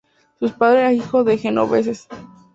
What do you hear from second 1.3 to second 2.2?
genoveses.